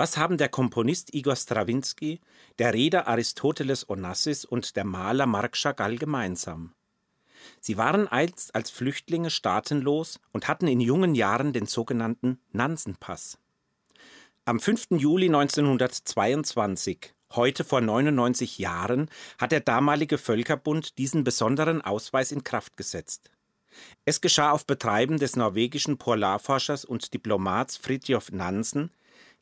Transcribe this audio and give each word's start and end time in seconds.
Was 0.00 0.16
haben 0.16 0.38
der 0.38 0.48
Komponist 0.48 1.12
Igor 1.12 1.34
Strawinski, 1.34 2.20
der 2.60 2.72
Reeder 2.72 3.08
Aristoteles 3.08 3.90
Onassis 3.90 4.44
und 4.44 4.76
der 4.76 4.84
Maler 4.84 5.26
Marc 5.26 5.56
Chagall 5.56 5.96
gemeinsam? 5.96 6.72
Sie 7.60 7.76
waren 7.76 8.06
einst 8.06 8.54
als 8.54 8.70
Flüchtlinge 8.70 9.30
staatenlos 9.30 10.20
und 10.30 10.46
hatten 10.46 10.68
in 10.68 10.80
jungen 10.80 11.16
Jahren 11.16 11.52
den 11.52 11.66
sogenannten 11.66 12.38
Nansenpass. 12.52 13.38
Am 14.44 14.60
5. 14.60 14.86
Juli 14.92 15.26
1922, 15.26 17.12
heute 17.32 17.64
vor 17.64 17.80
99 17.80 18.58
Jahren, 18.58 19.10
hat 19.36 19.50
der 19.50 19.60
damalige 19.60 20.16
Völkerbund 20.16 20.96
diesen 20.98 21.24
besonderen 21.24 21.82
Ausweis 21.82 22.30
in 22.30 22.44
Kraft 22.44 22.76
gesetzt. 22.76 23.32
Es 24.04 24.20
geschah 24.20 24.52
auf 24.52 24.64
Betreiben 24.64 25.18
des 25.18 25.34
norwegischen 25.34 25.98
Polarforschers 25.98 26.84
und 26.84 27.12
Diplomats 27.12 27.76
Fridtjof 27.76 28.30
Nansen, 28.30 28.92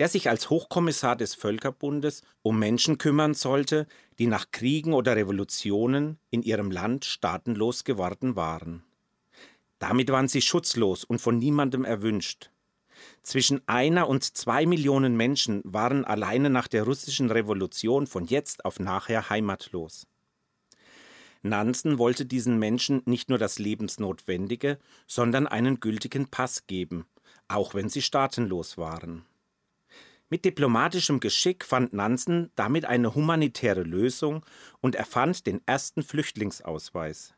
der 0.00 0.08
sich 0.08 0.30
als 0.30 0.48
Hochkommissar 0.48 1.14
des 1.14 1.34
Völkerbundes 1.34 2.22
um 2.40 2.58
Menschen 2.58 2.96
kümmern 2.96 3.34
sollte, 3.34 3.86
die 4.18 4.28
nach 4.28 4.50
Kriegen 4.50 4.94
oder 4.94 5.14
Revolutionen 5.14 6.18
in 6.30 6.42
ihrem 6.42 6.70
Land 6.70 7.04
staatenlos 7.04 7.84
geworden 7.84 8.34
waren. 8.34 8.82
Damit 9.78 10.10
waren 10.10 10.26
sie 10.26 10.40
schutzlos 10.40 11.04
und 11.04 11.20
von 11.20 11.36
niemandem 11.36 11.84
erwünscht. 11.84 12.50
Zwischen 13.22 13.60
einer 13.68 14.08
und 14.08 14.24
zwei 14.24 14.64
Millionen 14.64 15.18
Menschen 15.18 15.60
waren 15.64 16.06
alleine 16.06 16.48
nach 16.48 16.66
der 16.66 16.84
russischen 16.84 17.30
Revolution 17.30 18.06
von 18.06 18.24
jetzt 18.24 18.64
auf 18.64 18.80
nachher 18.80 19.28
heimatlos. 19.28 20.06
Nansen 21.42 21.98
wollte 21.98 22.24
diesen 22.24 22.58
Menschen 22.58 23.02
nicht 23.04 23.28
nur 23.28 23.36
das 23.36 23.58
Lebensnotwendige, 23.58 24.78
sondern 25.06 25.46
einen 25.46 25.78
gültigen 25.78 26.30
Pass 26.30 26.66
geben, 26.66 27.04
auch 27.48 27.74
wenn 27.74 27.90
sie 27.90 28.00
staatenlos 28.00 28.78
waren. 28.78 29.26
Mit 30.32 30.44
diplomatischem 30.44 31.18
Geschick 31.18 31.64
fand 31.64 31.92
Nansen 31.92 32.52
damit 32.54 32.84
eine 32.84 33.16
humanitäre 33.16 33.82
Lösung 33.82 34.46
und 34.80 34.94
erfand 34.94 35.44
den 35.44 35.60
ersten 35.66 36.04
Flüchtlingsausweis. 36.04 37.34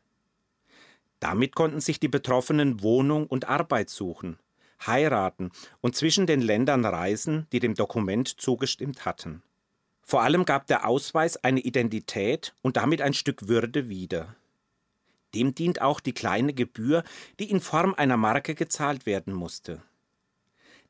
Damit 1.19 1.55
konnten 1.55 1.81
sich 1.81 1.99
die 1.99 2.07
Betroffenen 2.07 2.83
Wohnung 2.83 3.25
und 3.25 3.49
Arbeit 3.49 3.89
suchen, 3.89 4.37
heiraten 4.85 5.51
und 5.81 5.95
zwischen 5.95 6.27
den 6.27 6.41
Ländern 6.41 6.85
reisen, 6.85 7.47
die 7.51 7.59
dem 7.59 7.73
Dokument 7.73 8.27
zugestimmt 8.27 9.05
hatten. 9.05 9.41
Vor 10.03 10.21
allem 10.21 10.45
gab 10.45 10.67
der 10.67 10.85
Ausweis 10.87 11.37
eine 11.37 11.61
Identität 11.61 12.53
und 12.61 12.77
damit 12.77 13.01
ein 13.01 13.15
Stück 13.15 13.47
Würde 13.47 13.89
wieder. 13.89 14.35
Dem 15.33 15.55
dient 15.55 15.81
auch 15.81 15.99
die 15.99 16.13
kleine 16.13 16.53
Gebühr, 16.53 17.03
die 17.39 17.49
in 17.49 17.59
Form 17.59 17.95
einer 17.95 18.17
Marke 18.17 18.53
gezahlt 18.53 19.07
werden 19.07 19.33
musste. 19.33 19.81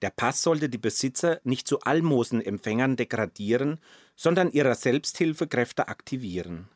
Der 0.04 0.10
Pass 0.10 0.42
sollte 0.42 0.68
die 0.68 0.78
Besitzer 0.78 1.40
nicht 1.46 1.66
zu 1.66 1.80
Almosenempfängern 1.80 2.98
degradieren, 2.98 3.80
sondern 4.18 4.52
ihrer 4.52 4.76
Selbsthilfekräfte 4.76 5.88
aktivieren. 5.88 6.68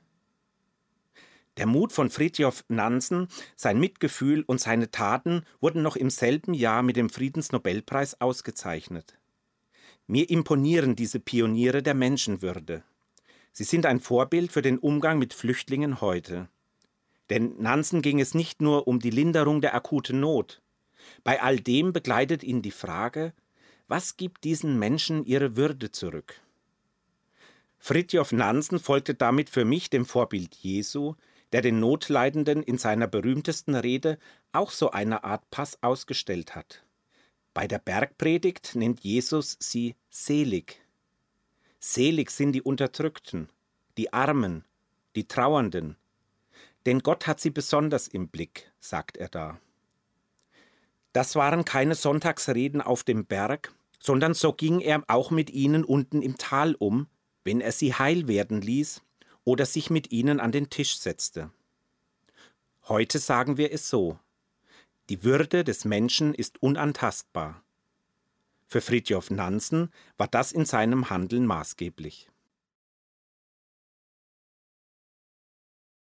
Der 1.57 1.65
Mut 1.65 1.91
von 1.91 2.09
Fridtjof 2.09 2.63
Nansen, 2.69 3.27
sein 3.57 3.81
Mitgefühl 3.81 4.45
und 4.47 4.61
seine 4.61 4.91
Taten 4.91 5.43
wurden 5.59 5.81
noch 5.81 5.97
im 5.97 6.09
selben 6.09 6.53
Jahr 6.53 6.83
mit 6.83 6.95
dem 6.95 7.09
Friedensnobelpreis 7.09 8.21
ausgezeichnet. 8.21 9.19
Mir 10.05 10.29
imponieren 10.29 10.95
diese 10.95 11.19
Pioniere 11.19 11.83
der 11.83 11.95
Menschenwürde. 11.95 12.85
Sie 13.51 13.65
sind 13.65 13.85
ein 13.85 13.99
Vorbild 13.99 14.53
für 14.53 14.61
den 14.61 14.77
Umgang 14.77 15.19
mit 15.19 15.33
Flüchtlingen 15.33 15.99
heute. 15.99 16.47
Denn 17.29 17.61
Nansen 17.61 18.01
ging 18.01 18.21
es 18.21 18.33
nicht 18.33 18.61
nur 18.61 18.87
um 18.87 19.01
die 19.01 19.09
Linderung 19.09 19.59
der 19.59 19.75
akuten 19.75 20.21
Not. 20.21 20.61
Bei 21.23 21.41
all 21.41 21.59
dem 21.59 21.93
begleitet 21.93 22.43
ihn 22.43 22.61
die 22.61 22.71
Frage, 22.71 23.33
was 23.87 24.17
gibt 24.17 24.43
diesen 24.43 24.77
Menschen 24.79 25.25
ihre 25.25 25.55
Würde 25.55 25.91
zurück? 25.91 26.41
Fridtjof 27.79 28.31
Nansen 28.31 28.79
folgte 28.79 29.13
damit 29.13 29.49
für 29.49 29.65
mich 29.65 29.89
dem 29.89 30.05
Vorbild 30.05 30.55
Jesu, 30.55 31.15
der 31.51 31.61
den 31.61 31.79
Notleidenden 31.79 32.63
in 32.63 32.77
seiner 32.77 33.07
berühmtesten 33.07 33.75
Rede 33.75 34.17
auch 34.51 34.71
so 34.71 34.91
eine 34.91 35.23
Art 35.23 35.49
Pass 35.51 35.81
ausgestellt 35.81 36.55
hat. 36.55 36.83
Bei 37.53 37.67
der 37.67 37.79
Bergpredigt 37.79 38.75
nennt 38.75 39.01
Jesus 39.01 39.57
sie 39.59 39.95
selig. 40.09 40.81
Selig 41.79 42.31
sind 42.31 42.51
die 42.51 42.61
Unterdrückten, 42.61 43.49
die 43.97 44.11
Armen, 44.11 44.65
die 45.15 45.27
Trauernden, 45.27 45.95
denn 46.85 46.99
Gott 46.99 47.27
hat 47.27 47.39
sie 47.39 47.49
besonders 47.49 48.07
im 48.07 48.27
Blick, 48.27 48.71
sagt 48.79 49.17
er 49.17 49.29
da. 49.29 49.59
Das 51.17 51.35
waren 51.35 51.65
keine 51.65 51.95
Sonntagsreden 51.95 52.79
auf 52.79 53.03
dem 53.03 53.25
Berg, 53.25 53.73
sondern 53.99 54.35
so 54.35 54.53
ging 54.53 54.81
er 54.81 55.03
auch 55.07 55.31
mit 55.31 55.49
ihnen 55.49 55.83
unten 55.83 56.21
im 56.21 56.37
Tal 56.37 56.75
um, 56.75 57.07
wenn 57.43 57.59
er 57.59 57.71
sie 57.71 57.95
heil 57.95 58.27
werden 58.27 58.61
ließ 58.61 59.01
oder 59.43 59.65
sich 59.65 59.89
mit 59.89 60.11
ihnen 60.11 60.39
an 60.39 60.51
den 60.51 60.69
Tisch 60.69 60.99
setzte. 60.99 61.49
Heute 62.87 63.17
sagen 63.17 63.57
wir 63.57 63.73
es 63.73 63.89
so. 63.89 64.19
Die 65.09 65.23
Würde 65.23 65.63
des 65.63 65.85
Menschen 65.85 66.35
ist 66.35 66.61
unantastbar. 66.61 67.63
Für 68.67 68.81
Fridtjof 68.81 69.31
Nansen 69.31 69.89
war 70.17 70.27
das 70.27 70.51
in 70.51 70.65
seinem 70.65 71.09
Handeln 71.09 71.47
maßgeblich. 71.47 72.29